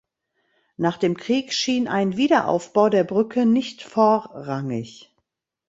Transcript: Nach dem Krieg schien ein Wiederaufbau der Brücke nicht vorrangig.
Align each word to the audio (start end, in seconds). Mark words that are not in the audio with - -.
Nach 0.77 0.97
dem 0.97 1.15
Krieg 1.15 1.53
schien 1.53 1.87
ein 1.87 2.17
Wiederaufbau 2.17 2.89
der 2.89 3.03
Brücke 3.03 3.45
nicht 3.45 3.83
vorrangig. 3.83 5.13